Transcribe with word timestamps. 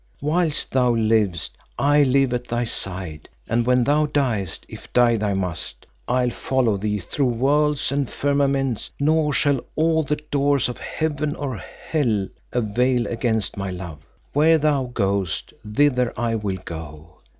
Whilst 0.19 0.71
thou 0.71 0.95
livest 0.95 1.55
I 1.77 2.01
live 2.01 2.33
at 2.33 2.45
thy 2.47 2.63
side, 2.63 3.29
and 3.47 3.67
when 3.67 3.83
thou 3.83 4.07
diest, 4.07 4.65
if 4.67 4.91
die 4.93 5.15
thy 5.15 5.35
must, 5.35 5.85
I'll 6.07 6.31
follow 6.31 6.75
thee 6.75 6.97
through 6.99 7.35
worlds 7.35 7.91
and 7.91 8.09
firmaments, 8.09 8.89
nor 8.99 9.31
shall 9.31 9.63
all 9.75 10.01
the 10.01 10.17
doors 10.31 10.67
of 10.67 10.79
heaven 10.79 11.35
or 11.35 11.55
hell 11.57 12.29
avail 12.51 13.05
against 13.05 13.57
my 13.57 13.69
love. 13.69 13.99
Where 14.33 14.57
thou 14.57 14.89
goest, 14.91 15.53
thither 15.63 16.11
I 16.17 16.33
will 16.33 16.57
go. 16.65 17.17